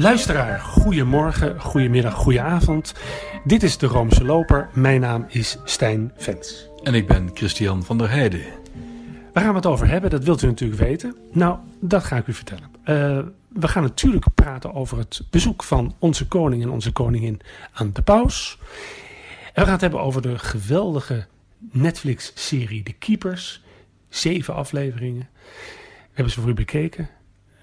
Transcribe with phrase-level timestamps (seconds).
[0.00, 2.94] Luisteraar, goedemorgen, goedemiddag, goedenavond.
[3.44, 4.68] Dit is de Roomse Loper.
[4.72, 6.68] Mijn naam is Stijn Vens.
[6.82, 8.40] En ik ben Christian van der Heijden.
[9.32, 10.10] Waar gaan we het over hebben?
[10.10, 11.16] Dat wilt u natuurlijk weten.
[11.32, 12.70] Nou, dat ga ik u vertellen.
[12.84, 13.18] Uh,
[13.48, 17.40] we gaan natuurlijk praten over het bezoek van onze koning en onze koningin
[17.72, 18.58] aan de paus.
[19.42, 21.26] En we gaan het hebben over de geweldige
[21.58, 23.62] Netflix-serie De Keepers.
[24.08, 25.28] Zeven afleveringen.
[26.00, 27.08] We hebben ze voor u bekeken.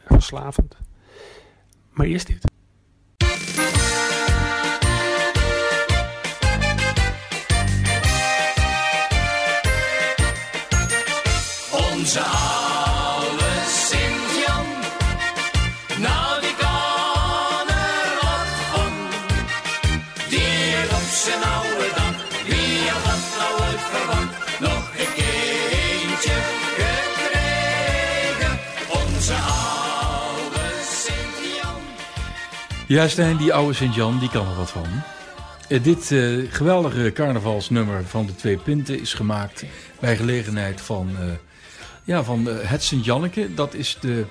[0.08, 0.76] Verslavend.
[1.96, 2.44] Maar eerst dit.
[11.72, 12.45] Onze
[32.96, 34.86] Ja, Stijn, die oude Sint-Jan, die kan er wat van.
[35.70, 39.66] Eh, dit eh, geweldige carnavalsnummer van de twee pinten is gemaakt
[40.00, 41.26] bij gelegenheid van, eh,
[42.04, 43.54] ja, van het Sint-Janneke.
[43.54, 44.26] Dat is de,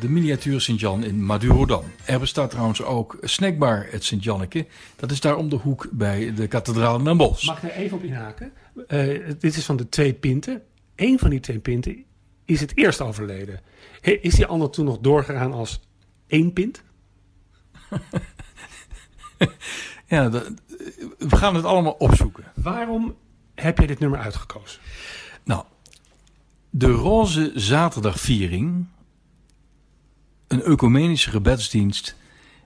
[0.00, 1.84] de miniatuur Sint-Jan in Madurodam.
[2.04, 4.66] Er bestaat trouwens ook snackbar het Sint-Janneke.
[4.96, 7.46] Dat is daar om de hoek bij de kathedraal Den Bosch.
[7.46, 8.52] Mag ik er even op inhaken?
[9.38, 10.62] Dit is van de twee pinten.
[10.94, 12.04] Eén van die twee pinten
[12.44, 13.60] is het eerst overleden.
[14.00, 15.80] Is die ander toen nog doorgegaan als
[16.26, 16.84] één pint?
[20.08, 20.50] Ja, dat-
[21.18, 22.44] we gaan het allemaal opzoeken.
[22.54, 23.16] Waarom
[23.54, 24.80] heb jij dit nummer uitgekozen?
[25.44, 25.64] Nou,
[26.70, 28.86] de Roze Zaterdagviering,
[30.48, 32.16] een ecumenische gebedsdienst,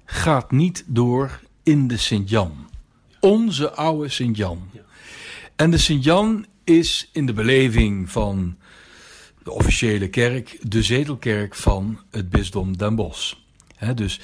[0.05, 2.69] gaat niet door in de Sint-Jan.
[3.21, 4.69] Onze oude Sint-Jan.
[4.73, 4.81] Ja.
[5.57, 8.57] En de Sint-Jan is in de beleving van
[9.43, 13.35] de officiële kerk de zetelkerk van het bisdom Den Bosch.
[13.95, 14.21] Dus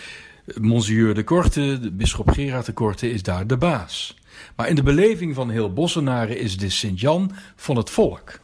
[0.54, 4.16] Monseigneur de Korte, de bisschop Gerard de Korte, is daar de baas.
[4.56, 8.40] Maar in de beleving van heel Bossenaren is de Sint-Jan van het volk.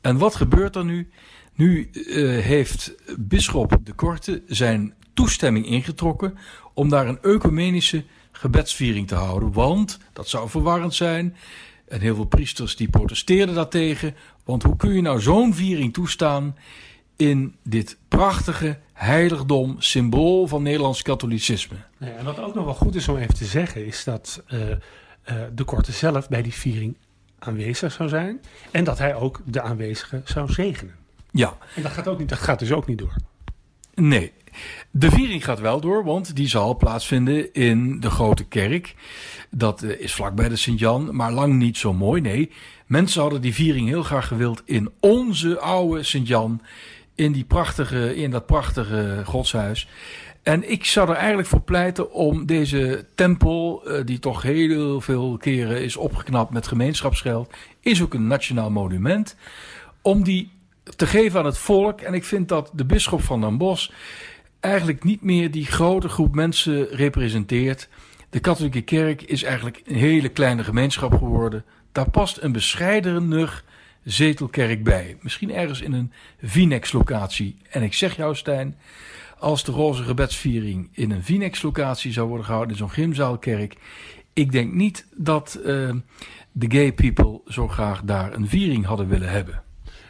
[0.00, 1.08] En wat gebeurt er nu?
[1.54, 6.38] Nu eh, heeft bisschop de Korte zijn toestemming ingetrokken
[6.74, 9.52] om daar een ecumenische gebedsviering te houden.
[9.52, 11.36] Want dat zou verwarrend zijn.
[11.88, 14.14] En heel veel priesters die protesteerden daartegen.
[14.44, 16.56] Want hoe kun je nou zo'n viering toestaan
[17.16, 21.76] in dit prachtige heiligdom, symbool van Nederlands katholicisme?
[21.98, 24.70] Ja, en wat ook nog wel goed is om even te zeggen, is dat eh,
[24.70, 24.78] eh,
[25.54, 26.96] de Korte zelf bij die viering
[27.38, 28.40] aanwezig zou zijn.
[28.70, 30.94] En dat hij ook de aanwezigen zou zegenen.
[31.30, 33.16] Ja, En dat gaat, ook niet, dat gaat dus ook niet door.
[33.94, 34.32] Nee.
[34.90, 38.94] De viering gaat wel door, want die zal plaatsvinden in de grote kerk.
[39.50, 42.20] Dat eh, is vlakbij de Sint-Jan, maar lang niet zo mooi.
[42.20, 42.50] Nee,
[42.86, 46.60] mensen hadden die viering heel graag gewild in onze oude Sint-Jan.
[47.16, 49.88] In, die prachtige, in dat prachtige godshuis.
[50.42, 55.36] En ik zou er eigenlijk voor pleiten om deze tempel, eh, die toch heel veel
[55.36, 59.36] keren is opgeknapt met gemeenschapsgeld, is ook een nationaal monument,
[60.02, 60.50] om die
[60.96, 62.00] te geven aan het volk.
[62.00, 63.90] En ik vind dat de bisschop van Den Bosch
[64.60, 67.88] eigenlijk niet meer die grote groep mensen representeert.
[68.30, 71.64] De katholieke kerk is eigenlijk een hele kleine gemeenschap geworden.
[71.92, 73.64] Daar past een bescheidener
[74.06, 75.16] zetelkerk bij.
[75.20, 76.12] Misschien ergens in een
[76.42, 77.56] Vinex-locatie.
[77.70, 78.76] En ik zeg jou, Stijn,
[79.38, 83.76] als de roze gebedsviering in een Vinex-locatie zou worden gehouden, in zo'n gymzaalkerk.
[84.32, 85.94] Ik denk niet dat eh,
[86.52, 89.62] de gay people zo graag daar een viering hadden willen hebben.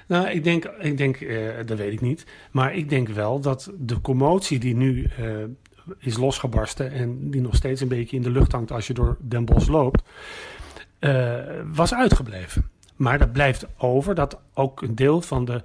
[0.07, 2.27] Nou, ik denk, ik denk eh, dat weet ik niet.
[2.51, 5.27] Maar ik denk wel dat de commotie die nu eh,
[5.99, 9.17] is losgebarsten en die nog steeds een beetje in de lucht hangt als je door
[9.21, 10.03] Den Bosch loopt,
[11.73, 12.71] was uitgebleven.
[12.97, 15.62] Maar dat blijft over dat ook een deel van de,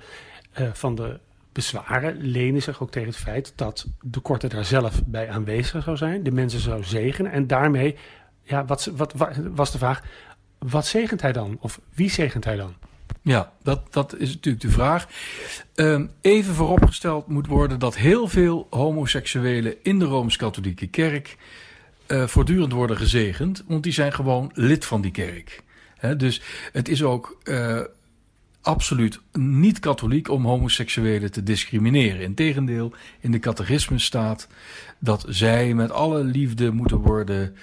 [0.52, 1.20] eh, van de
[1.52, 5.98] bezwaren lenen zich ook tegen het feit dat de korte daar zelf bij aanwezig zou
[5.98, 7.98] zijn, de mensen zou zegenen en daarmee,
[8.44, 9.14] ja, wat, wat,
[9.54, 10.04] was de vraag,
[10.60, 11.58] wat zegent hij dan?
[11.60, 12.74] Of wie zegent hij dan?
[13.22, 15.08] Ja, dat, dat is natuurlijk de vraag.
[15.76, 21.38] Ehm, even vooropgesteld moet worden dat heel veel homoseksuelen in de Rooms-Katholieke Kerk
[22.06, 25.64] eh, voortdurend worden gezegend, want die zijn gewoon lid van die kerk.
[26.18, 27.82] Dus het is ook eh,
[28.62, 32.22] absoluut niet katholiek om homoseksuelen te discrimineren.
[32.22, 34.48] Integendeel, in de catechisme staat
[35.00, 37.56] dat zij met alle liefde moeten worden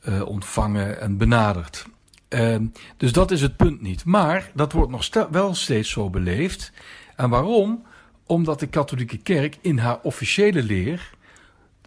[0.00, 1.86] eh, ontvangen en benaderd.
[2.28, 2.66] Ehm,
[2.96, 4.04] dus dat is het punt niet.
[4.04, 6.72] Maar dat wordt nog wel steeds zo beleefd.
[7.16, 7.86] En waarom?
[8.26, 11.10] Omdat de katholieke kerk in haar officiële leer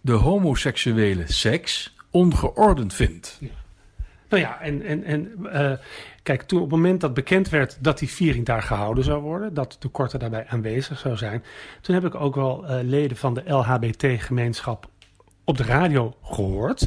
[0.00, 3.40] de homoseksuele seks ongeordend vindt.
[4.28, 5.72] Nou ja, en, en, en eh,
[6.22, 9.54] kijk, toen op het moment dat bekend werd dat die viering daar gehouden zou worden,
[9.54, 11.44] dat de korte daarbij aanwezig zou zijn,
[11.80, 14.88] toen heb ik ook wel eh, leden van de LHBT-gemeenschap
[15.44, 16.86] op de radio gehoord.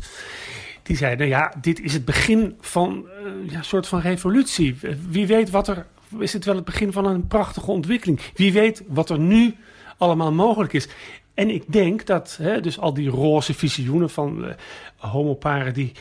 [0.83, 4.77] Die zeiden, ja, dit is het begin van eh, ja, een soort van revolutie.
[5.09, 5.85] Wie weet wat er,
[6.19, 8.21] is het wel het begin van een prachtige ontwikkeling.
[8.33, 9.55] Wie weet wat er nu
[9.97, 10.87] allemaal mogelijk is.
[11.33, 14.55] En ik denk dat hè, dus al die roze visioenen van
[14.97, 15.91] homoparen die,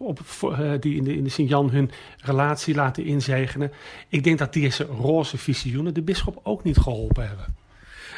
[0.00, 3.72] op, eh, die in de, in de Sint-Jan hun relatie laten inzegenen.
[4.08, 7.54] Ik denk dat deze roze visioenen de bisschop ook niet geholpen hebben.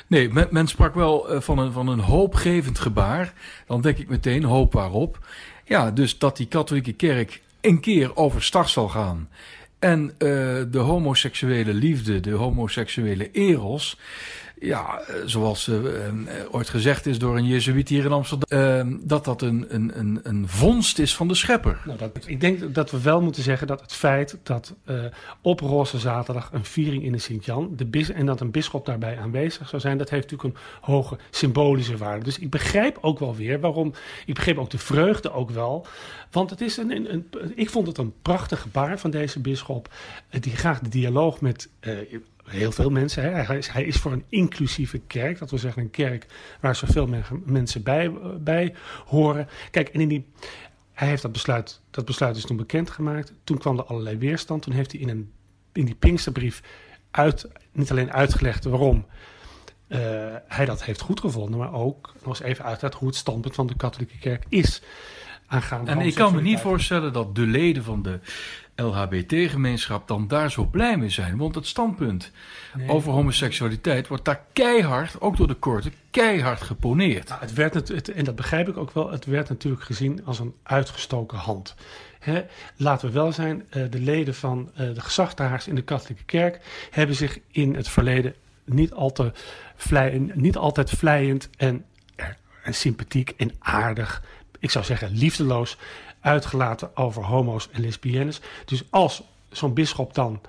[0.06, 3.32] Nee, men, men sprak wel eh, van, een, van een hoopgevend gebaar.
[3.67, 5.26] Dan denk ik meteen, hoop waarop.
[5.64, 9.29] Ja, dus dat die katholieke kerk een keer overstag zal gaan.
[9.79, 10.29] En eh,
[10.70, 13.99] de homoseksuele liefde, de homoseksuele eros...
[14.62, 16.14] Ja, eh, zoals eh, eh,
[16.50, 19.00] ooit gezegd is door een jezuïet hier in Amsterdam...
[19.05, 21.79] dat dat een, een, een, een vondst is van de schepper.
[21.85, 24.75] Nou, dat, ik denk dat we wel moeten zeggen dat het feit dat
[25.41, 29.19] op Roze Zaterdag een viering in de Sint-Jan de bis- en dat een bisschop daarbij
[29.19, 32.25] aanwezig zou zijn, dat heeft natuurlijk een hoge symbolische waarde.
[32.25, 33.94] Dus ik begrijp ook wel weer waarom,
[34.26, 35.87] ik begreep ook de vreugde ook wel,
[36.31, 39.88] want het is een, een, ik vond het een prachtig gebaar van deze bisschop,
[40.29, 41.69] eh, die graag de dialoog met
[42.43, 43.31] heel veel mensen, hè.
[43.31, 46.27] Hij, is, voor een inclusieve kerk, dat wil zeggen een kerk
[46.61, 48.75] waar zoveel men- mensen bij, bij
[49.06, 49.49] horen.
[49.71, 50.27] Kijk, en in die
[50.93, 53.33] hij heeft dat besluit, dat besluit is toen bekendgemaakt.
[53.44, 54.62] Toen kwam er allerlei weerstand.
[54.62, 55.33] Toen heeft hij in, een,
[55.73, 56.62] in die Pinksterbrief
[57.11, 59.06] uit, niet alleen uitgelegd waarom
[59.89, 60.00] eh,
[60.47, 63.77] hij dat heeft goedgevonden, maar ook nog eens even uitgelegd hoe het standpunt van de
[63.77, 64.83] katholieke kerk is.
[65.53, 68.19] Aangaande En ik kan me niet voorstellen dat de leden van de
[68.77, 71.37] LHBT-gemeenschap dan daar zo blij mee zijn.
[71.37, 72.31] Want het standpunt
[72.75, 72.89] Nee.
[72.89, 77.29] over homoseksualiteit wordt daar keihard, ook door de korten, keihard geponeerd.
[77.29, 80.21] Nou, het werd het, het- en dat begrijp ik ook wel, het werd natuurlijk gezien
[80.25, 81.75] als een uitgestoken hand.
[82.77, 86.61] Laten we wel zijn, eh, de leden van eh, de gezagdragers in de katholieke kerk
[86.91, 88.35] hebben zich in het verleden
[88.65, 89.33] niet, al te
[90.35, 91.85] niet altijd vlijend en,
[92.63, 94.23] en sympathiek en aardig,
[94.62, 95.76] ik zou zeggen liefdeloos,
[96.20, 98.41] uitgelaten over homo's en lesbiennes.
[98.64, 100.41] Dus als zo'n bisschop dan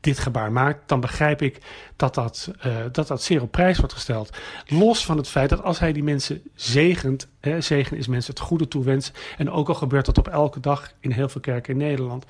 [0.00, 1.58] dit gebaar maakt, dan begrijp ik
[1.96, 4.36] dat dat, eh, dat dat zeer op prijs wordt gesteld.
[4.66, 8.42] Los van het feit dat als hij die mensen zegent, hè, zegen is mensen het
[8.42, 11.78] goede toewensen, en ook al gebeurt dat op elke dag in heel veel kerken in
[11.78, 12.24] Nederland,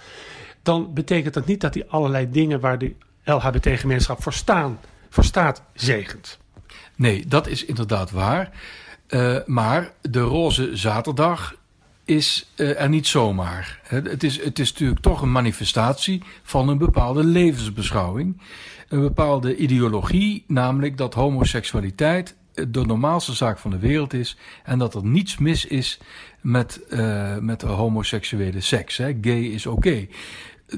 [0.63, 2.95] dan betekent dat niet dat hij allerlei dingen waar de
[3.25, 4.35] LHBT-gemeenschap voor,
[5.09, 6.39] voor staat, zegent.
[6.95, 8.51] Nee, dat is inderdaad waar.
[9.07, 11.55] Eh, maar de roze zaterdag
[12.07, 13.81] is eh, er niet zomaar.
[13.83, 18.41] Het is, het is natuurlijk toch een manifestatie van een bepaalde levensbeschouwing.
[18.89, 24.37] Een bepaalde ideologie, namelijk dat homoseksualiteit eh, de normaalste zaak van de wereld is.
[24.65, 25.99] En dat er niets mis is
[26.41, 28.97] met, eh, met homoseksuele seks.
[28.97, 29.17] Hè.
[29.21, 30.07] Gay is oké.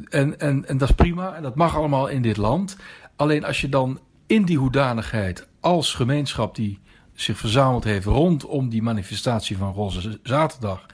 [0.09, 2.77] En, en, en dat is prima en dat mag allemaal in dit land.
[3.17, 6.79] Alleen als je dan in die hoedanigheid als gemeenschap die
[7.21, 10.87] zich verzameld heeft rondom die manifestatie van Roze Zaterdag,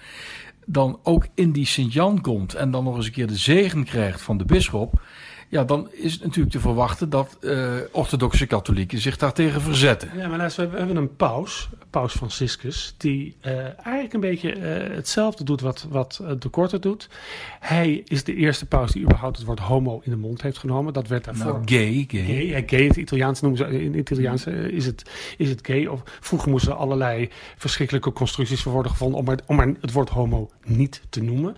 [0.66, 4.20] dan ook in die Sint-Jan komt en dan nog eens een keer de zegen krijgt
[4.22, 5.00] van de bisschop,
[5.54, 10.10] ja, dan is het natuurlijk te verwachten dat eh, orthodoxe katholieken zich daartegen verzetten.
[10.16, 14.94] Ja, maar luister, we hebben een paus, paus Franciscus, die eh, eigenlijk een beetje eh,
[14.96, 17.08] hetzelfde doet wat, wat de Korte doet.
[17.60, 20.92] Hij is de eerste paus die überhaupt het woord homo in de mond heeft genomen.
[20.92, 21.52] Dat werd daarvoor...
[21.52, 22.24] Nou, gay, gay.
[22.24, 25.66] Gay, ja, gay in het Italiaans noemen ze, in het Italiaans is het, is het
[25.66, 25.86] gay.
[25.86, 29.92] Of vroeger moesten er allerlei verschrikkelijke constructies voor worden gevonden om maar, om maar het
[29.92, 31.56] woord homo niet te noemen.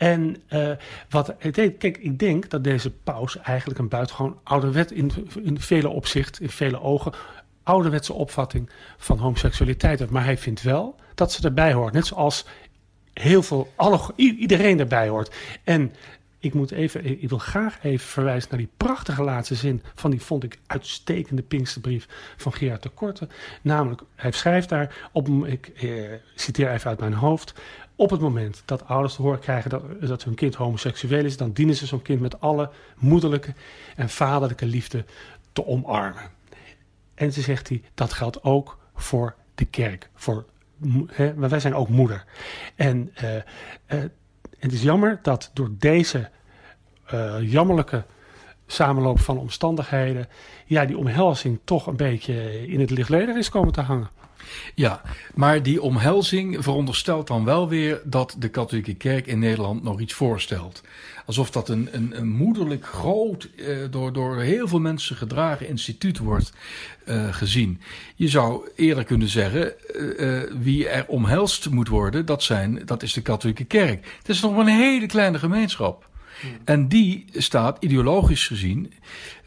[0.00, 0.70] En eh,
[1.08, 5.60] wat ik denk, kijk, ik denk dat deze paus eigenlijk een buitengewoon ouderwet in, in
[5.60, 7.12] vele opzichten, in vele ogen,
[7.62, 10.10] ouderwetse opvatting van homoseksualiteit heeft.
[10.10, 11.92] Maar hij vindt wel dat ze erbij hoort.
[11.92, 12.46] Net zoals
[13.12, 15.34] heel veel, alle, iedereen erbij hoort.
[15.64, 15.92] En
[16.38, 20.22] ik moet even, ik wil graag even verwijzen naar die prachtige laatste zin van die
[20.22, 23.28] vond ik uitstekende Pinksterbrief van Gerard de Korte.
[23.62, 25.90] Namelijk, hij schrijft daar, op, ik eh,
[26.34, 27.54] citeer even uit mijn hoofd,
[28.00, 31.52] op het moment dat ouders te horen krijgen dat, dat hun kind homoseksueel is, dan
[31.52, 33.54] dienen ze zo'n kind met alle moederlijke
[33.96, 35.04] en vaderlijke liefde
[35.52, 36.30] te omarmen.
[37.14, 40.10] En ze zegt hij, dat geldt ook voor de kerk.
[40.14, 40.44] Voor,
[41.36, 42.24] maar wij zijn ook moeder.
[42.74, 43.42] En eh, eh,
[44.58, 46.30] het is jammer dat door deze
[47.06, 48.04] eh, jammerlijke
[48.66, 50.28] samenloop van omstandigheden,
[50.66, 54.19] ja, die omhelzing toch een beetje in het lichtledig is komen te hangen.
[54.74, 55.02] Ja,
[55.34, 60.14] maar die omhelzing veronderstelt dan wel weer dat de katholieke kerk in Nederland nog iets
[60.14, 60.82] voorstelt.
[61.26, 66.18] Alsof dat een, een, een moederlijk groot, eh, door, door heel veel mensen gedragen instituut
[66.18, 66.52] wordt
[67.04, 67.80] eh, gezien.
[68.14, 73.02] Je zou eerder kunnen zeggen, eh, eh, wie er omhelst moet worden, dat, zijn, dat
[73.02, 74.16] is de katholieke kerk.
[74.18, 76.08] Het is nog maar een hele kleine gemeenschap.
[76.64, 78.92] En die staat ideologisch gezien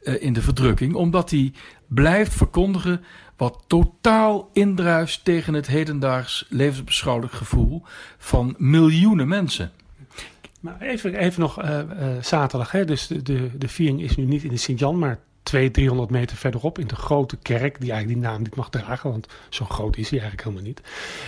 [0.03, 1.53] eh, in de verdrukking, omdat die
[1.87, 3.03] blijft verkondigen
[3.37, 7.81] Wat totaal indruist tegen het hedendaags levensbeschouwelijk gevoel
[8.17, 9.71] van miljoenen mensen.
[10.59, 12.71] Maar even, even nog eh, eh, zaterdag.
[12.71, 12.85] Hè?
[12.85, 16.37] Dus de, de, de viering is nu niet in de Sint-Jan, maar 200, 300 meter
[16.37, 17.79] verderop in de grote kerk.
[17.79, 20.81] Die eigenlijk die naam niet mag dragen, want zo groot is hij eigenlijk helemaal niet.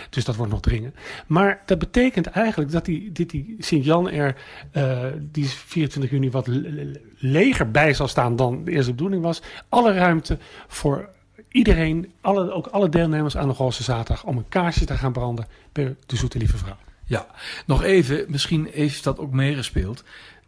[0.10, 0.96] Dus dat wordt nog dringen.
[1.28, 4.36] Maar dat betekent eigenlijk dat die, dit die Sint-Jan er
[4.72, 9.24] eh, die 24 juni wat le- le- leger bij zal staan dan de eerste bedoeling
[9.24, 9.42] was.
[9.70, 11.10] Alle ruimte voor
[11.56, 15.48] iedereen, alle, ook alle deelnemers aan de Roze Zaterdag, om een kaarsje te gaan branden
[15.72, 16.78] bij de Zoete Lieve Vrouw.
[17.06, 17.28] Ja,
[17.66, 20.04] nog even, misschien heeft dat ook meegespeeld.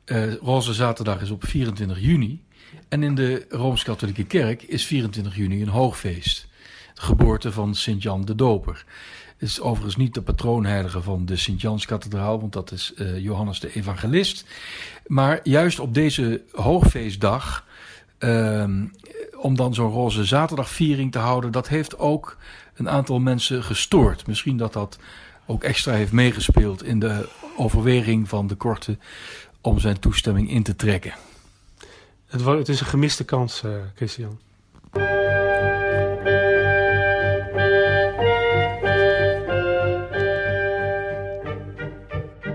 [0.06, 2.42] Eh Roze Zaterdag is op 24 juni.
[2.90, 6.48] En in de Rooms-Katholieke Kerk is 24 juni een hoogfeest.
[6.94, 8.86] De geboorte van Sint-Jan de Doper.
[9.38, 13.74] Het is overigens niet de patroonheilige van de Sint-Janskathedraal, want dat is eh, Johannes de
[13.74, 14.46] Evangelist.
[15.06, 17.67] Maar juist op deze hoogfeestdag,
[18.18, 18.86] ehm,
[19.38, 22.38] om dan zo'n roze zaterdagviering te houden, dat heeft ook
[22.74, 24.28] een aantal mensen gestoord.
[24.28, 25.00] Misschien dat dat
[25.46, 28.98] ook extra heeft meegespeeld in de overweging van de korte
[29.62, 31.14] om zijn toestemming in te trekken.
[32.28, 34.40] Het, het is een gemiste kans, eh, Christian.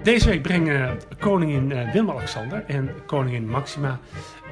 [0.03, 4.01] Deze week brengen koningin eh, Willem-Alexander en koningin Maxima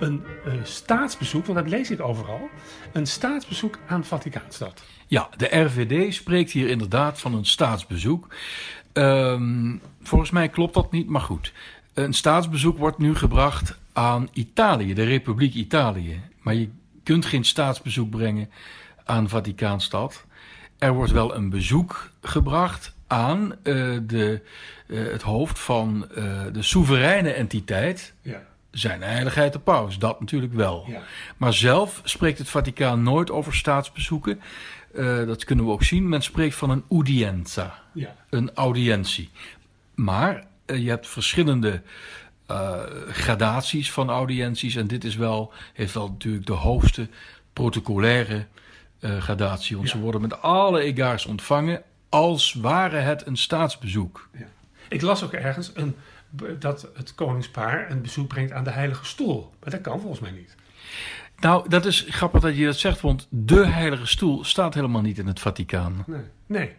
[0.00, 2.48] een eh, staatsbezoek, want dat lees ik overal,
[2.92, 4.82] een staatsbezoek aan Vaticaanstad.
[5.06, 8.34] Ja, de RVD spreekt hier inderdaad van een staatsbezoek.
[8.92, 11.52] Ehm, volgens mij klopt dat niet, maar goed.
[11.94, 16.20] Een staatsbezoek wordt nu gebracht aan Italië, de Republiek Italië.
[16.40, 16.68] Maar je
[17.02, 18.50] kunt geen staatsbezoek brengen
[19.04, 20.24] aan Vaticaanstad.
[20.78, 24.40] Er wordt wel een bezoek gebracht aan eh, de,
[24.86, 28.42] eh, het hoofd van eh, de soevereine entiteit, Ja.
[28.70, 29.98] zijn heiligheid de paus.
[29.98, 30.84] Dat natuurlijk wel.
[30.88, 31.02] Ja.
[31.36, 34.40] Maar zelf spreekt het Vaticaan nooit over staatsbezoeken.
[35.26, 36.08] Dat kunnen we ook zien.
[36.08, 38.14] Men spreekt van een udienza, Ja.
[38.30, 39.30] een audiëntie.
[39.94, 41.82] Maar je hebt verschillende
[43.10, 44.76] gradaties van audiënties.
[44.76, 47.08] En dit is wel, heeft wel natuurlijk de hoogste
[47.52, 48.46] protocolaire
[49.00, 49.76] gradatie.
[49.76, 49.94] Want Ja.
[49.96, 54.28] ze worden met alle egaars ontvangen als ware het een staatsbezoek.
[54.38, 54.46] Ja.
[54.88, 55.96] Ik las ook ergens een,
[56.58, 59.50] dat het koningspaar een bezoek brengt aan de Heilige Stoel.
[59.60, 60.56] Maar dat kan volgens mij niet.
[61.40, 65.18] Nou, dat is grappig dat je dat zegt, want de heilige stoel staat helemaal niet
[65.18, 66.04] in het Vaticaan.
[66.06, 66.20] Nee.
[66.46, 66.72] nee.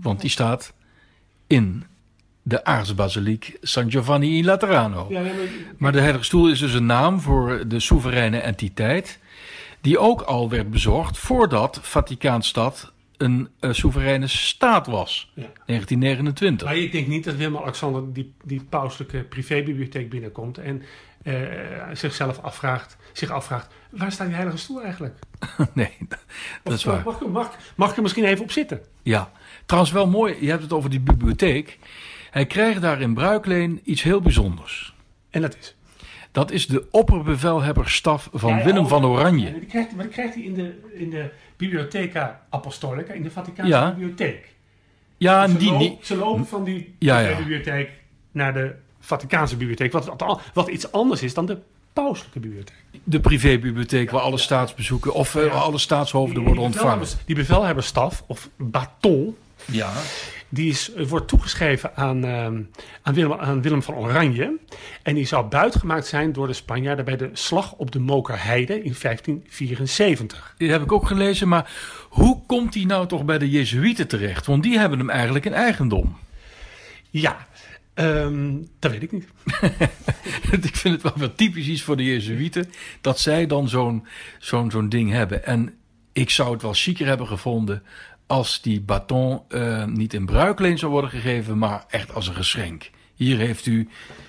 [0.00, 0.72] Want die staat
[1.46, 1.84] in
[2.42, 5.06] de aartsbasiliek San Giovanni in Laterano.
[5.08, 5.32] Ja, maar,
[5.76, 9.18] Maar de heilige stoel is dus een naam voor de soevereine entiteit...
[9.80, 12.92] die ook al werd bezorgd voordat Vaticaanstad
[13.22, 15.32] een eh, soevereine staat was.
[15.34, 15.42] ja.
[15.42, 16.66] 1929.
[16.66, 20.82] Maar ik denk niet dat Willem-Alexander die, die pauselijke privébibliotheek binnenkomt en
[21.22, 21.34] eh,
[21.92, 25.18] zichzelf afvraagt, zich afvraagt, waar staat die heilige stoel eigenlijk?
[25.74, 25.96] Nee,
[26.62, 27.02] dat is waar.
[27.04, 28.80] Mag, mag, mag, ik er misschien even op zitten?
[29.02, 29.30] Ja,
[29.66, 31.78] trouwens wel mooi, je hebt het over die bibliotheek.
[32.30, 34.94] Hij krijgt daar in Bruikleen iets heel bijzonders.
[35.30, 35.76] En dat is.
[36.32, 39.52] Dat is de opperbevelhebberstaf van Ja, Willem oh, van Oranje.
[39.52, 41.30] die krijgt, maar die krijgt hij in de, in de
[41.68, 43.90] Bibliotheca Apostolica, in de Vaticaanse Ja.
[43.94, 44.50] bibliotheek.
[45.16, 47.36] Ja, Ze, die, lo- die, ze lopen van die Ja, ja.
[47.36, 47.90] bibliotheek
[48.32, 51.58] naar de Vaticaanse bibliotheek, wat, wat, wat iets anders is dan de
[51.92, 52.76] pauselijke bibliotheek.
[53.04, 57.06] de privébibliotheek waar alle staatsbezoeken of eh, alle staatshoofden Die- worden ontvangen.
[57.26, 59.92] Die bevelhebberstaf, of baton, Ja,
[60.52, 62.62] die is, eh, wordt toegeschreven aan, ehm,
[63.02, 64.58] aan, Willem, aan Willem van Oranje.
[65.02, 68.94] En die zou buitgemaakt zijn door de Spanjaarden bij de slag op de Mokerheide in
[68.94, 70.54] 1574.
[70.58, 71.48] die heb ik ook gelezen.
[71.48, 71.70] Maar
[72.08, 74.46] hoe komt hij nou toch bij de Jezuïeten terecht?
[74.46, 76.16] Want die hebben hem eigenlijk in eigendom.
[77.10, 77.46] Ja,
[77.94, 79.28] ehm, dat weet ik niet.
[80.62, 82.70] ik vind het wel wel typisch iets voor de Jezuïeten.
[83.00, 84.06] Dat zij dan zo'n
[84.38, 85.44] zo'n zo'n ding hebben.
[85.44, 85.74] En
[86.12, 87.82] ik zou het wel chiquer hebben gevonden.
[88.32, 91.58] Als die baton eh, niet in bruikleen zou worden gegeven.
[91.58, 92.90] Maar echt als een geschenk.
[93.14, 93.88] Hier heeft u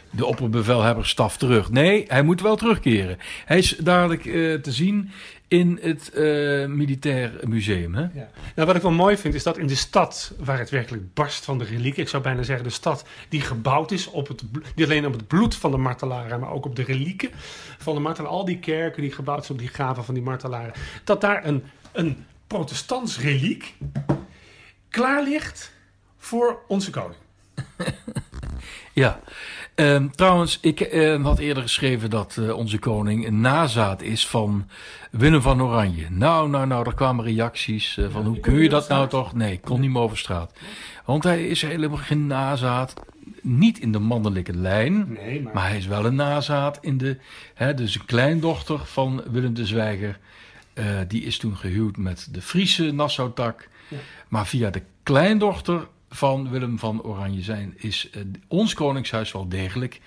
[0.10, 1.72] de opperbevelhebberstaf terug.
[1.72, 3.18] Nee, hij moet wel terugkeren.
[3.46, 5.10] Hij is dadelijk eh, te zien
[5.48, 6.24] in het eh,
[6.66, 7.96] Militair Museum.
[7.96, 8.02] Hè?
[8.02, 8.30] Ja.
[8.56, 11.46] Nou, wat ik wel mooi vind, is dat in de stad waar het werkelijk barst
[11.46, 14.44] van de relieken, ik zou bijna zeggen de stad die gebouwd is op het,
[14.76, 17.30] niet alleen op het bloed van de martelaren, maar ook op de relieken
[17.78, 20.74] van de martelaren, al die kerken die gebouwd zijn op die graven van die martelaren,
[21.04, 23.74] dat daar een, een protestants reliek
[24.90, 25.72] klaar ligt
[26.18, 27.20] voor onze koning.
[28.94, 29.20] Ja,
[29.76, 34.70] Ehm, trouwens, ik ehm, had eerder geschreven dat eh, onze koning een nazaat is van
[35.12, 36.10] Willem van Oranje.
[36.10, 39.34] Nou, nou, nou, er kwamen reacties eh, van hoe kun je dat nou toch?
[39.34, 40.54] Nee, ik kon niet meer over straat.
[41.06, 42.94] Want hij is helemaal geen nazaat,
[43.42, 47.18] niet in de mannelijke lijn, Nee, maar hij is wel een nazaat in de,
[47.54, 50.20] hè, dus een kleindochter van Willem de Zwijger
[50.74, 53.70] Eh, die is toen gehuwd met de Friese Nassau-tak.
[53.88, 53.98] Ja.
[54.28, 60.02] Maar via de kleindochter van Willem van Oranje zijn is eh, ons koningshuis wel degelijk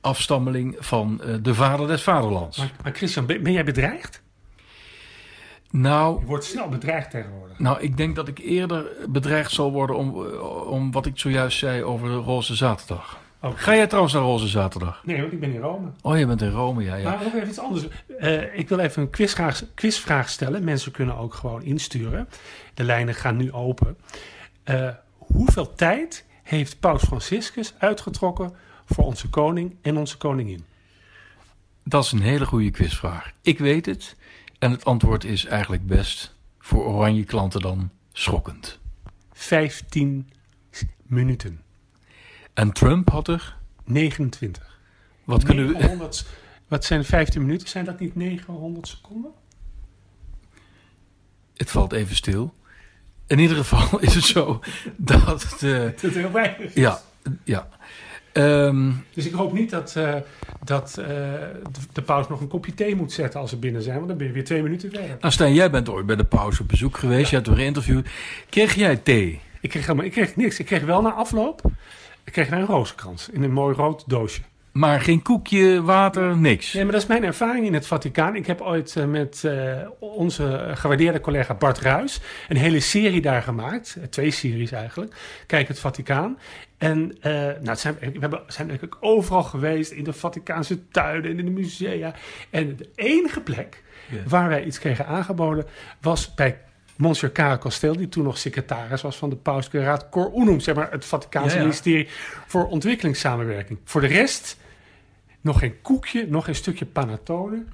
[0.00, 2.58] afstammeling van eh, de vader des vaderlands.
[2.58, 4.22] Maar, maar Christian, ben, ben jij bedreigd?
[5.70, 7.58] Nou, Je wordt snel bedreigd tegenwoordig.
[7.58, 10.08] nou, ik denk dat ik eerder bedreigd zal worden om,
[10.66, 13.20] om wat ik zojuist zei over de Roze Zaterdag.
[13.42, 13.52] Oh.
[13.54, 15.02] Ga jij trouwens naar Roze Zaterdag?
[15.04, 15.88] Nee, want ik ben in Rome.
[16.02, 16.94] Oh, je bent in Rome, ja.
[16.94, 17.10] ja.
[17.10, 17.86] Maar nog even iets anders.
[18.18, 20.64] Eh, ik wil even een quizvraag, quizvraag stellen.
[20.64, 22.28] Mensen kunnen ook gewoon insturen.
[22.74, 23.96] De lijnen gaan nu open.
[24.62, 30.64] Eh, hoeveel tijd heeft Paus Franciscus uitgetrokken voor onze koning en onze koningin?
[31.84, 33.32] Dat is een hele goede quizvraag.
[33.42, 34.16] Ik weet het.
[34.58, 38.78] En het antwoord is eigenlijk best voor oranje klanten dan schokkend.
[39.32, 40.30] 15
[41.02, 41.60] minuten.
[42.54, 43.56] En Trump had er.
[43.84, 44.78] 29.
[45.24, 45.72] Wat kunnen we.
[45.72, 46.24] 900,
[46.68, 47.68] wat zijn 15 minuten?
[47.68, 49.30] Zijn dat niet 900 seconden?
[51.56, 52.54] Het valt even stil.
[53.26, 54.60] In ieder geval is het zo
[54.96, 55.42] dat.
[55.60, 56.74] het, Dat heel weinig.
[56.74, 57.00] ja,
[57.44, 57.68] ja.
[58.32, 60.14] Ehm, Dus ik hoop niet dat, eh,
[60.64, 61.06] dat eh,
[61.92, 63.96] de, paus nog een kopje thee moet zetten als ze binnen zijn.
[63.96, 65.16] Want dan ben je weer twee minuten verder.
[65.20, 67.28] nou, Stijn, jij bent ooit bij de pauze op bezoek geweest.
[67.30, 68.08] Je hebt hem geïnterviewd.
[68.48, 69.40] Kreeg jij thee?
[69.60, 70.58] Ik kreeg, helemaal, ik kreeg niks.
[70.58, 71.62] Ik kreeg wel na afloop
[72.24, 74.42] ik kreeg een rozenkrans in een mooi rood doosje.
[74.72, 76.72] Maar geen koekje, water, niks.
[76.72, 78.36] Nee, maar dat is mijn ervaring in het Vaticaan.
[78.36, 83.42] Ik heb ooit eh, met eh, onze gewaardeerde collega Bart Ruis een hele serie daar
[83.42, 83.96] gemaakt.
[84.00, 85.14] Eh, twee series eigenlijk.
[85.46, 86.38] Kijk het Vaticaan.
[86.78, 89.90] En nou, het zijn, we hebben, zijn eigenlijk overal geweest.
[89.90, 92.14] In de Vaticaanse tuinen en in de musea.
[92.50, 94.18] En de enige plek Ja.
[94.26, 95.66] waar wij iets kregen aangeboden
[96.00, 96.58] was bij
[96.96, 100.74] Monsieur Karel Costel, die toen nog secretaris was van de Pauselijke Raad Cor Unum, zeg
[100.74, 101.62] maar het Vaticaanse Ja, ja.
[101.62, 102.08] ministerie
[102.46, 103.78] voor ontwikkelingssamenwerking.
[103.84, 104.56] Voor de rest
[105.40, 107.64] nog geen koekje, nog geen stukje panettone,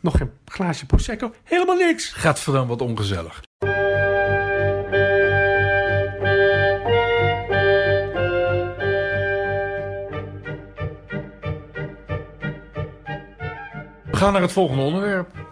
[0.00, 2.12] nog geen glaasje prosecco, helemaal niks.
[2.12, 3.40] Gaat dan wat ongezellig.
[14.10, 15.45] We gaan naar het volgende onderwerp.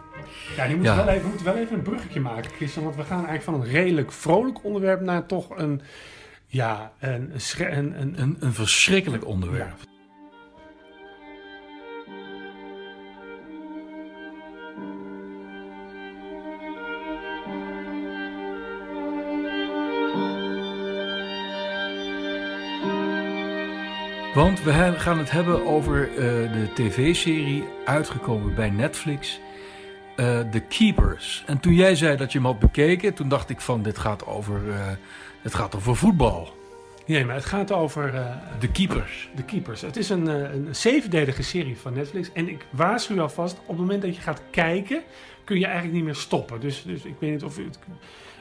[0.57, 0.97] Ja, die moet Ja.
[0.97, 3.55] Wel even, we moeten wel even een bruggetje maken, Christian, want we gaan eigenlijk van
[3.55, 5.83] een redelijk vrolijk onderwerp naar toch een,
[6.47, 9.77] ja, een, een, een, een, verschrikkelijk onderwerp.
[24.35, 26.17] Want we gaan het hebben over eh,
[26.53, 29.41] de tv-serie uitgekomen bij Netflix.
[30.17, 31.43] Eh The Keepers.
[31.47, 34.27] En toen jij zei dat je hem had bekeken, toen dacht ik van dit gaat
[34.27, 34.77] over, eh,
[35.43, 36.53] het gaat over voetbal.
[37.07, 39.29] nee, maar het gaat over eh, The Keepers.
[39.35, 39.81] de Keepers.
[39.81, 42.33] Het is een, een zevendelige serie van Netflix.
[42.33, 45.03] En ik waarschuw je alvast, op het moment dat je gaat kijken,
[45.45, 46.61] kun je eigenlijk niet meer stoppen.
[46.61, 47.79] Dus, dus ik weet niet of het,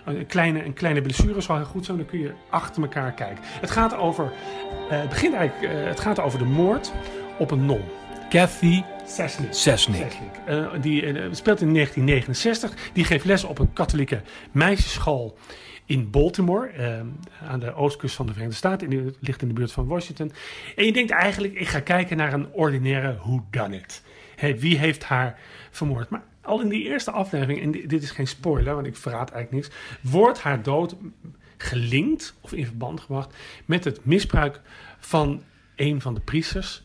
[0.06, 1.98] een, kleine, een kleine blessure zal heel goed zijn.
[1.98, 3.44] Dan kun je achter elkaar kijken.
[3.44, 4.32] Het gaat over,
[4.90, 6.92] het begint eigenlijk, het gaat over de moord
[7.38, 7.82] op een non.
[8.30, 9.54] Kathy Sesnik.
[9.54, 10.12] Sesnik.
[10.46, 12.92] Eh, die eh, speelt in 1969.
[12.94, 15.38] Die geeft les op een katholieke meisjesschool
[15.86, 16.68] in Baltimore.
[16.68, 17.02] eh,
[17.50, 18.92] aan de oostkust van de Verenigde Staten.
[18.92, 20.32] In de- ligt in de buurt van Washington.
[20.76, 24.04] En je denkt eigenlijk, ik ga kijken naar een ordinaire whodunit.
[24.36, 25.40] Hey, wie heeft haar
[25.72, 26.10] vermoord?
[26.10, 29.32] Maar al in die eerste aflevering, en di- dit is geen spoiler, want ik verraad
[29.32, 29.76] eigenlijk niks.
[30.02, 30.96] Wordt haar dood
[31.58, 33.36] gelinkt of in verband gebracht
[33.66, 34.62] met het misbruik
[35.00, 35.44] van
[35.76, 36.84] een van de priesters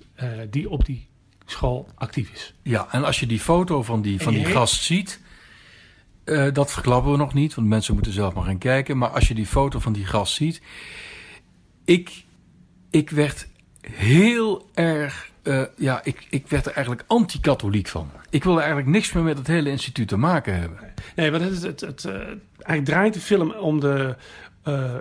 [0.51, 1.07] die op die
[1.51, 2.55] school actief is.
[2.63, 5.21] Ja, en als je die foto van die, van die gast ziet,
[6.25, 8.99] eh, dat verklappen we nog niet, want mensen moeten zelf maar gaan kijken.
[8.99, 10.61] Maar als je die foto van die gast ziet,
[11.85, 12.25] ik,
[12.91, 13.49] ik werd
[13.91, 18.11] heel erg, eh, ja, ik, ik werd er eigenlijk anti-katholiek van.
[18.31, 20.79] Ik wilde eigenlijk niks meer met het hele instituut te maken hebben.
[21.17, 24.17] Nee, want het, is- het, het, eh, eigenlijk draait de film om de.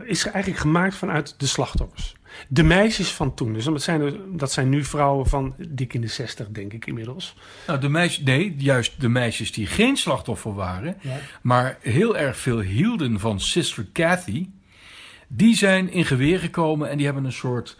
[0.05, 2.15] is eigenlijk gemaakt vanuit de slachtoffers.
[2.47, 3.53] De meisjes van toen.
[3.53, 6.85] Dus dat zijn, er- dat zijn nu vrouwen van dik in de 60, denk ik
[6.85, 7.35] inmiddels.
[7.67, 11.17] Nou, de meisjes, nee, juist de meisjes die geen slachtoffer waren, Ja.
[11.41, 14.49] maar heel erg veel hielden van Sister Cathy,
[15.27, 17.77] die zijn in geweer gekomen en die hebben een soort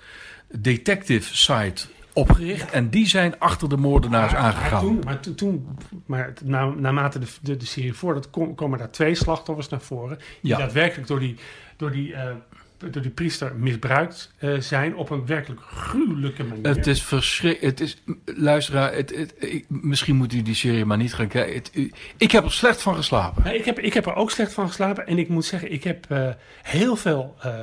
[0.51, 2.71] detective site opgericht.
[2.71, 4.81] En die zijn achter de moordenaars Maar, maar aangegaan.
[4.81, 5.67] toen, maar toen, toen
[6.05, 10.17] maar na, naarmate de, de, de serie voordat kom, komen daar twee slachtoffers naar voren.
[10.17, 10.57] Die Ja.
[10.57, 11.35] daadwerkelijk door die,
[11.77, 12.31] door die, eh,
[12.77, 16.67] door die priester misbruikt eh, zijn op een werkelijk gruwelijke manier.
[16.67, 17.79] Het is verschrikkelijk.
[17.79, 21.71] Het is, luisteraar, het, het, ik- misschien moet u die serie maar niet gaan kijken.
[22.17, 23.43] Ik heb er slecht van geslapen.
[23.45, 25.07] Ja, ik, heb, ik heb er ook slecht van geslapen.
[25.07, 26.29] En ik moet zeggen, ik heb eh,
[26.61, 27.59] heel veel eh,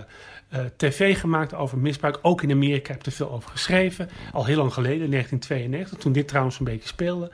[0.54, 2.18] eh, tv gemaakt over misbruik.
[2.22, 4.08] Ook in Amerika heb ik er veel over geschreven.
[4.32, 7.30] Al heel lang geleden, 1992, toen dit trouwens een beetje speelde.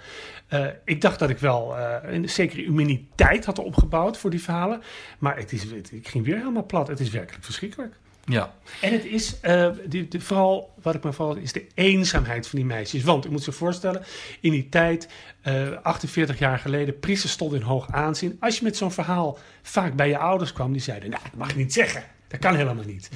[0.48, 4.82] Eh, ik dacht dat ik wel eh, een zekere immuniteit had opgebouwd voor die verhalen.
[5.18, 6.88] Maar het is, het- ik ging weer helemaal plat.
[6.88, 7.94] Het is werkelijk verschrikkelijk.
[8.24, 8.54] Ja.
[8.80, 9.40] En het is
[9.86, 13.02] die, die- vooral, wat ik me vooral, is de eenzaamheid van die meisjes.
[13.02, 14.02] Want u moet zich voorstellen,
[14.40, 15.08] in die tijd,
[15.40, 18.36] eh, 48 jaar geleden, priesters stonden in hoog aanzien.
[18.40, 21.50] Als je met zo'n verhaal vaak bij je ouders kwam, die zeiden, nou, dat mag
[21.50, 22.02] je niet zeggen.
[22.30, 23.10] Dat kan helemaal niet.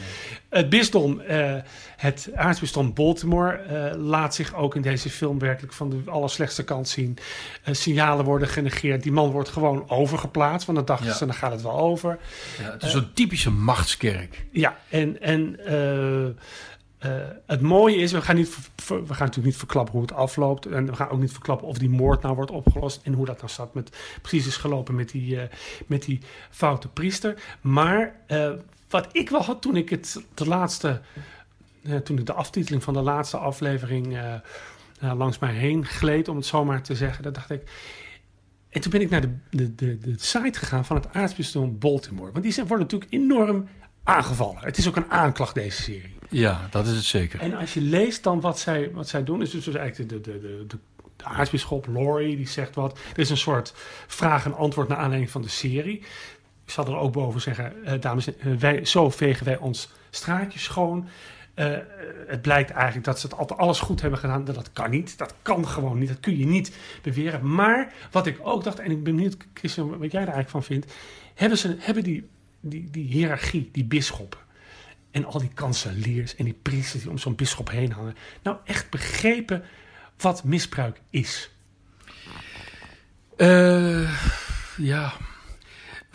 [0.48, 1.56] Het bisdom, eh,
[1.96, 6.88] het aartsbisdom Baltimore, eh, laat zich ook in deze film werkelijk van de allerslechtste kant
[6.88, 7.18] zien.
[7.62, 9.02] Eh, signalen worden genegeerd.
[9.02, 11.14] Die man wordt gewoon overgeplaatst, want dan dachten Ja.
[11.14, 12.18] ze, dan gaat het wel over.
[12.62, 14.46] ja het is zo'n typische machtskerk.
[14.50, 15.58] Ja, en, en
[17.46, 20.66] het mooie is, we gaan, niet, we gaan natuurlijk niet verklappen hoe het afloopt.
[20.66, 23.00] En we gaan ook niet verklappen of die moord nou wordt opgelost.
[23.04, 25.38] En hoe dat nou staat met, precies is gelopen met die,
[25.86, 27.34] met die foute priester.
[27.60, 28.14] Maar
[28.94, 31.00] wat ik wel had toen ik het de laatste,
[31.82, 34.40] eh, toen ik de aftiteling van de laatste aflevering eh, eh,
[35.16, 37.62] langs mij heen gleed, om het zomaar te zeggen, dat dacht ik.
[38.68, 42.32] En toen ben ik naar de, de, de, de site gegaan van het aartsbisdom Baltimore.
[42.32, 43.68] Want die zijn, worden natuurlijk enorm
[44.02, 44.58] aangevallen.
[44.60, 46.16] Het is ook een aanklacht, deze serie.
[46.28, 47.40] Ja, dat is het zeker.
[47.40, 50.40] En als je leest dan wat zij, wat zij doen, is dus eigenlijk de, de,
[50.40, 50.78] de, de,
[51.16, 52.98] de aartsbisschop Laurie, die zegt wat.
[52.98, 53.74] Er is een soort
[54.06, 56.02] vraag en antwoord naar aanleiding van de serie.
[56.64, 59.90] Ik zal er ook boven zeggen, eh, dames en heren, wij, zo vegen wij ons
[60.10, 61.08] straatje schoon.
[61.54, 61.76] Eh,
[62.26, 64.44] het blijkt eigenlijk dat ze het altijd alles goed hebben gedaan.
[64.44, 65.18] Dat, dat kan niet.
[65.18, 66.08] Dat kan gewoon niet.
[66.08, 67.54] Dat kun je niet beweren.
[67.54, 70.62] Maar wat ik ook dacht, en ik ben benieuwd, Christian, wat jij er eigenlijk van
[70.62, 70.92] vindt.
[71.34, 72.28] Hebben, ze, hebben die,
[72.60, 74.38] die, die hiërarchie, die bisschoppen,
[75.10, 78.90] en al die kanseliers en die priesters die om zo'n bisschop heen hangen, nou echt
[78.90, 79.64] begrepen
[80.16, 81.50] wat misbruik is?
[83.36, 84.22] Eh,
[84.76, 85.12] ja,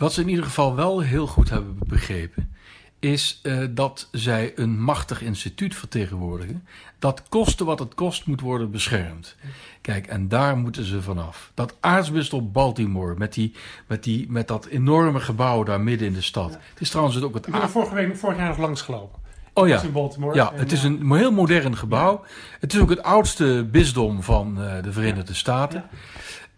[0.00, 2.54] wat ze in ieder geval wel heel goed hebben begrepen,
[2.98, 6.66] is eh, dat zij een machtig instituut vertegenwoordigen.
[6.98, 9.36] Dat koste wat het kost moet worden beschermd.
[9.80, 11.50] Kijk, en daar moeten ze vanaf.
[11.54, 13.54] Dat aartsbisdom Baltimore met, die,
[13.86, 16.52] met, die, met dat enorme gebouw daar midden in de stad.
[16.52, 19.18] Het is trouwens ook het Ik ben vorige week, vorig jaar nog langsgelopen.
[19.52, 19.86] Oh Dat ja.
[19.86, 20.34] in Baltimore.
[20.34, 22.24] Ja, En, het is eh, een heel modern gebouw.
[22.60, 25.84] Het is ook het oudste bisdom van eh, de Verenigde Staten.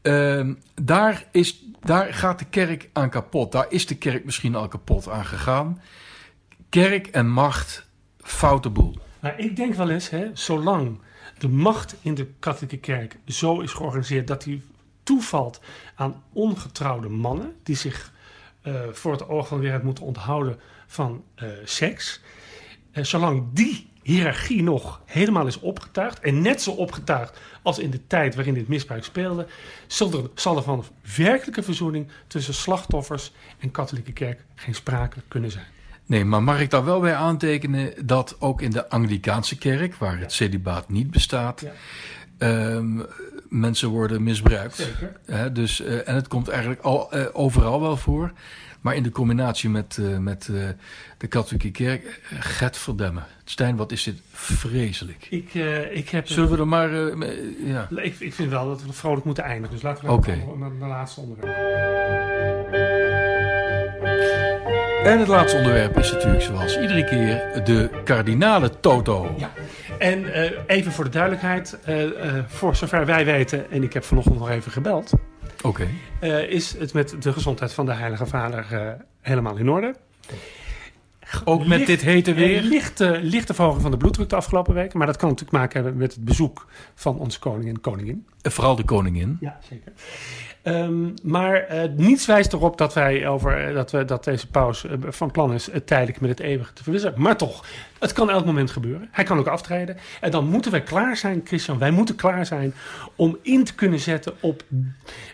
[0.03, 3.53] Ehm, daar, is, daar gaat de kerk aan kapot.
[3.53, 5.83] Daar is de kerk misschien al kapot aan gegaan.
[6.69, 8.97] Kerk en macht, foute boel.
[9.21, 11.01] Maar ik denk wel eens, hè, zolang
[11.39, 14.63] de macht in de katholieke kerk zo is georganiseerd dat die
[15.03, 15.61] toevalt
[15.95, 18.13] aan ongetrouwde mannen die zich
[18.63, 22.21] eh, voor het oog van de moeten onthouden van eh, seks.
[22.91, 28.07] Eh, zolang die hiërarchie nog helemaal is opgetuigd en net zo opgetuigd als in de
[28.07, 29.47] tijd waarin dit misbruik speelde,
[29.87, 30.85] zal er, zal er van
[31.17, 35.67] werkelijke verzoening tussen slachtoffers en katholieke kerk geen sprake kunnen zijn.
[36.07, 40.19] Nee, maar mag ik daar wel bij aantekenen dat ook in de Anglikaanse kerk, waar
[40.19, 41.73] het celibaat niet bestaat, Ja.
[42.39, 43.01] ehm,
[43.49, 44.75] mensen worden misbruikt.
[44.77, 45.53] Zeker.
[45.53, 48.33] Dus, eh, en het komt eigenlijk al, eh, overal wel voor.
[48.83, 50.69] Maar in de combinatie met, eh, met eh,
[51.19, 53.25] de katholieke kerk, uh, get verdemmen.
[53.45, 55.27] Stijn, wat is dit vreselijk.
[55.31, 56.29] Ik, eh, ik heb.
[56.29, 56.93] Zullen we er maar...
[56.93, 57.89] eh, ja.
[57.91, 59.75] Ik, ik vind wel dat we vrolijk moeten eindigen.
[59.75, 62.02] Dus laten we naar naar de laatste onderwerp.
[65.05, 69.35] En het laatste onderwerp is natuurlijk zoals iedere keer de kardinale Toto.
[69.37, 69.51] Ja.
[69.99, 74.05] En eh, even voor de duidelijkheid, eh, eh, voor zover wij weten, en ik heb
[74.05, 75.13] vanochtend nog even gebeld,
[75.63, 75.89] Oké.
[76.49, 78.67] is het met de gezondheid van de Heilige Vader
[79.21, 79.95] helemaal in orde.
[81.45, 82.63] Ook met dit hete weer.
[82.63, 86.01] lichte, lichte verhoging van de bloeddruk de afgelopen weken, maar dat kan natuurlijk maken hebben
[86.01, 88.27] met het bezoek van onze koning en koningin.
[88.43, 89.37] Vooral de koningin.
[89.41, 89.93] Ja, zeker.
[90.63, 94.85] Ehm, maar eh, niets wijst erop dat wij over eh, dat, we, dat deze paus
[94.85, 97.21] eh, van plan is het tijdelijk met het eeuwige te verwisselen.
[97.21, 97.65] Maar toch,
[97.99, 99.09] het kan elk moment gebeuren.
[99.11, 99.97] Hij kan ook aftreden.
[100.21, 101.79] En dan moeten wij klaar zijn, Christian.
[101.79, 102.75] Wij moeten klaar zijn
[103.17, 104.63] om in te kunnen zetten op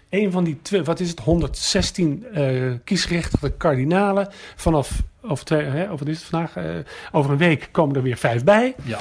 [0.09, 4.29] een van die twee, wat is het, 116 eh kiesgerechtigde kardinalen.
[4.57, 8.17] Vanaf over, twee, hè, over, wat is het vandaag, over een week komen er weer
[8.17, 8.75] vijf bij.
[8.83, 8.99] Ja.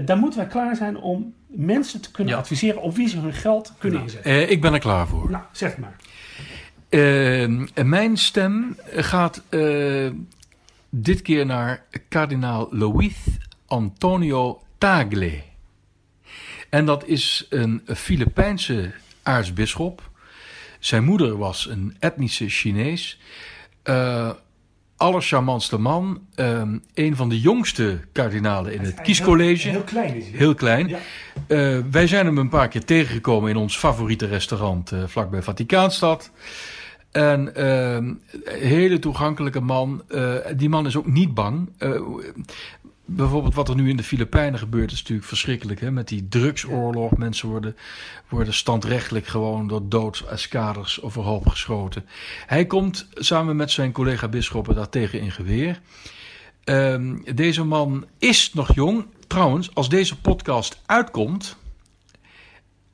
[0.00, 2.38] Daar moeten wij klaar zijn om mensen te kunnen Ja.
[2.40, 4.30] adviseren op wie ze hun geld kunnen inzetten.
[4.30, 5.30] Eh, ik ben er klaar voor.
[5.30, 5.96] Nou, zeg maar.
[6.88, 10.10] Eh, mijn stem gaat eh,
[10.90, 13.14] dit keer naar kardinaal Luis
[13.66, 15.42] Antonio Tagle.
[16.68, 20.10] En dat is een Filipijnse aartsbisschop.
[20.78, 23.20] Zijn moeder was een etnische Chinees.
[23.82, 24.30] Eh
[25.00, 26.20] allercharmantste man.
[26.34, 26.62] eh,
[26.94, 29.68] een van de jongste kardinalen in het kiescollege.
[29.68, 30.38] Heel, heel klein is hij.
[30.38, 30.88] Heel klein.
[30.88, 30.98] Ja.
[31.46, 36.30] Eh, wij zijn hem een paar keer tegengekomen in ons favoriete restaurant eh, vlakbij Vaticaanstad.
[37.10, 40.02] En een hele toegankelijke man.
[40.08, 41.68] Eh, die man is ook niet bang.
[43.12, 45.80] Bijvoorbeeld wat er nu in de Filipijnen gebeurt, is natuurlijk verschrikkelijk.
[45.80, 45.90] Hè?
[45.90, 47.16] Met die drugsoorlog.
[47.16, 47.76] Mensen worden,
[48.28, 52.06] worden standrechtelijk gewoon door doodskaders overhoop geschoten.
[52.46, 55.80] Hij komt samen met zijn collega bisschoppen daar tegen in geweer.
[56.64, 59.06] Ehm, deze man is nog jong.
[59.26, 61.56] Trouwens, als deze podcast uitkomt,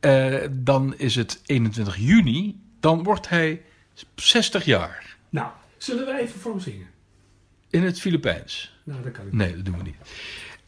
[0.00, 2.60] eh, dan is het 21 juni.
[2.80, 3.62] Dan wordt hij
[4.14, 5.16] 60 jaar.
[5.28, 5.48] Nou,
[5.78, 6.94] zullen we even voor hem zingen?
[7.70, 8.74] In het Filipijns.
[8.84, 9.32] Nou, dat kan ik.
[9.32, 9.96] Nee, dat doen we niet.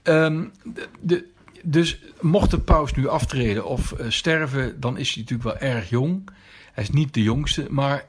[0.02, 1.28] Ehm, de, de-
[1.62, 5.88] dus mocht de paus nu aftreden of eh, sterven, dan is hij natuurlijk wel erg
[5.88, 6.28] jong.
[6.72, 8.04] Hij is niet de jongste, maar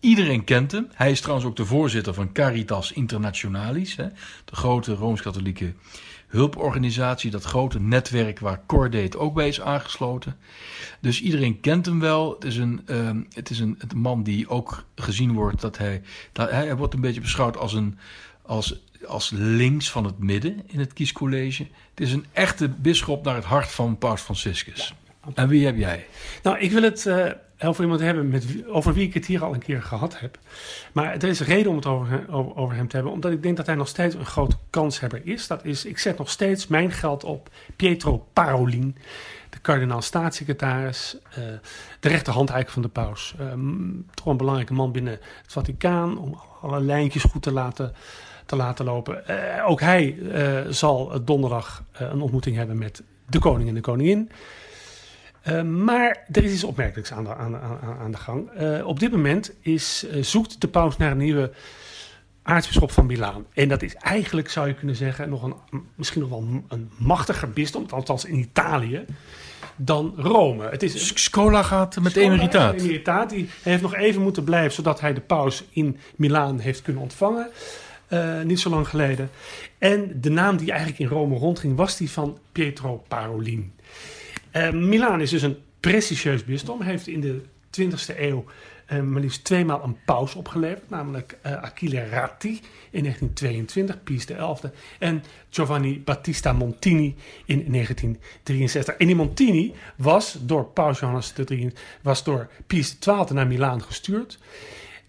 [0.00, 0.88] iedereen kent hem.
[0.94, 4.08] Hij is trouwens ook de voorzitter van Caritas Internationalis, hè,
[4.44, 5.72] de grote rooms-katholieke
[6.26, 10.36] hulporganisatie, dat grote netwerk waar Cordate ook bij is aangesloten.
[11.00, 12.32] Dus iedereen kent hem wel.
[12.34, 16.02] Het is een, ehm, het is een, een man die ook gezien wordt dat hij,
[16.32, 17.98] dat hij, hij wordt een beetje beschouwd als een
[18.42, 21.66] als, als links van het midden in het kiescollege.
[21.90, 24.94] Het is een echte bisschop naar het hart van Paus Franciscus.
[25.34, 26.06] En wie heb jij?
[26.42, 27.26] Nou, ik wil het eh,
[27.58, 30.38] over iemand hebben met, over wie ik het hier al een keer gehad heb.
[30.92, 33.42] Maar er is reden om het over, hem- over, over hem te hebben, omdat ik
[33.42, 35.46] denk dat hij nog steeds een grote kanshebber is.
[35.46, 38.96] Dat is, ik zet nog steeds mijn geld op Pietro Parolin,
[39.50, 41.42] de kardinaal staatssecretaris, eh,
[42.00, 43.34] de rechterhand van de paus.
[43.38, 47.94] Ehm, toch een belangrijke man binnen het Vaticaan, om alle lijntjes goed te laten,
[48.50, 49.26] te laten lopen.
[49.26, 53.80] Eh, ook hij eh, zal donderdag eh, een ontmoeting hebben met de koning en de
[53.80, 54.30] koningin.
[55.64, 58.50] Maar er is iets opmerkelijks aan de, aan, aan, aan de gang.
[58.84, 61.52] Op dit moment is, zoekt de paus naar een nieuwe
[62.42, 63.46] aartsbisschop van Milaan.
[63.52, 65.54] En dat is eigenlijk, zou je kunnen zeggen, nog een,
[65.94, 69.04] misschien nog wel een machtiger bisdom, althans in Italië,
[69.76, 70.68] dan Rome.
[70.68, 72.74] Het is, Scola gaat met emeritaat.
[72.74, 73.30] emeritaat.
[73.30, 77.50] Die heeft nog even moeten blijven, zodat hij de paus in Milaan heeft kunnen ontvangen.
[78.08, 79.30] Uh, niet zo lang geleden.
[79.78, 83.72] En de naam die eigenlijk in Rome rondging, was die van Pietro Parolin.
[84.52, 86.82] Uh, Milaan is dus een prestigieus bisdom.
[86.82, 87.42] Heeft in de
[87.80, 88.44] 20e eeuw
[88.98, 90.90] maar liefst tweemaal een paus opgeleverd.
[90.90, 94.70] Namelijk uh, Achille Ratti in 1922, Pius XI.
[94.98, 98.94] En Giovanni Battista Montini in 1963.
[98.94, 101.72] En die Montini was door paus Johannes III,
[102.02, 104.38] was door Pius XII naar Milaan gestuurd.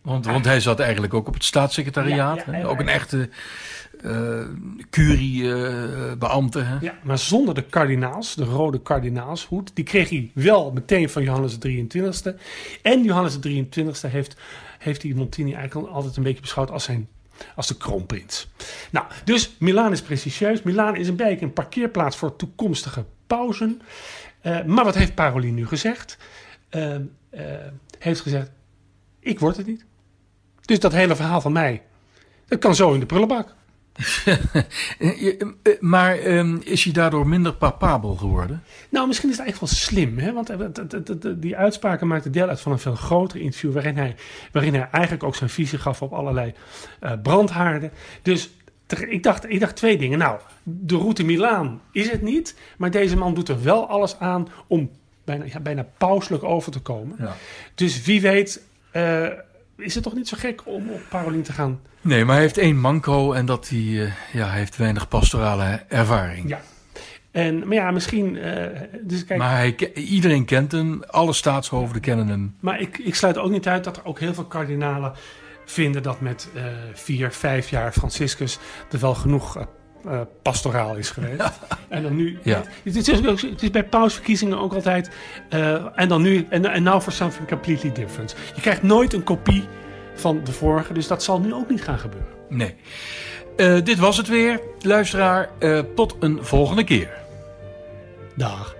[0.02, 2.38] Want, want hij zat eigenlijk ook op het staatssecretariaat.
[2.38, 2.67] Ja, ja, hè?
[2.67, 3.30] ook een echte
[4.06, 4.46] uh,
[4.90, 6.60] curie-beambte.
[6.60, 9.72] Uh, ja, maar zonder de kardinaals, de rode kardinaalshoed.
[9.74, 12.40] Die kreeg hij wel meteen van Johannes de 23e.
[12.82, 14.36] En Johannes de 23e heeft,
[14.80, 17.08] heeft die Montini eigenlijk altijd een beetje beschouwd als zijn
[17.56, 18.48] als de kroonprins.
[18.92, 20.62] Nou, dus Milaan is prestigieus.
[20.62, 23.82] Milaan is een beetje een parkeerplaats voor toekomstige pauzen.
[24.66, 26.18] Maar wat heeft Parolin nu gezegd?
[26.72, 26.96] Uh,
[28.00, 28.52] heeft gezegd,
[29.20, 29.86] ik word het niet.
[30.62, 31.82] Dus dat hele verhaal van mij,
[32.48, 33.56] dat kan zo in de prullenbak.
[35.80, 38.64] maar um, is hij daardoor minder papabel geworden?
[38.90, 40.18] Nou, misschien is het eigenlijk wel slim.
[40.18, 40.34] Hè?
[40.34, 43.74] Want uh, die uitspraken maakte deel uit van een veel groter interview...
[43.74, 44.16] waarin hij,
[44.52, 46.54] waarin hij eigenlijk ook zijn visie gaf op allerlei
[47.04, 47.92] uh, brandhaarden.
[48.22, 48.50] Dus
[49.08, 50.18] ik dacht, ik dacht twee dingen.
[50.18, 52.56] Nou, de route Milaan is het niet...
[52.78, 54.90] maar deze man doet er wel alles aan om
[55.24, 57.16] bijna, ja, bijna pauselijk over te komen.
[57.20, 57.36] Ja.
[57.76, 58.62] Dus wie weet...
[58.94, 59.28] Uh,
[59.78, 61.80] is het toch niet zo gek om op Parolin te gaan?
[62.02, 65.84] Nee, maar hij heeft één manco en dat hij, uh, ja, hij heeft weinig pastorale
[65.88, 66.50] ervaring.
[66.50, 66.62] Ja.
[67.32, 68.36] En, maar ja, misschien.
[68.36, 68.66] Uh,
[69.02, 72.56] dus kijk, maar hij, iedereen kent hem, alle staatshoofden kennen hem.
[72.60, 75.14] Maar ik, ik sluit ook niet uit dat er ook heel veel kardinalen
[75.66, 78.60] vinden dat met uh, vier, vijf jaar Franciscus
[78.92, 79.68] er wel genoeg
[80.06, 81.40] uh, pastoraal is geweest.
[81.42, 81.54] Ja.
[81.90, 82.40] En dan nu.
[82.44, 82.64] Ja.
[82.84, 85.10] Het, het, is, ook, het is bij pausverkiezingen ook altijd.
[85.50, 86.48] Uh, en dan nu.
[86.50, 88.36] En now nou for something completely different.
[88.56, 89.64] Je krijgt nooit een kopie
[90.16, 90.94] van de vorige.
[90.94, 92.30] Dus dat zal nu ook niet gaan gebeuren.
[92.50, 92.76] Nee.
[93.58, 95.50] Uh, dit was het weer, luisteraar.
[95.96, 97.10] tot een volgende keer.
[98.36, 98.76] Dag.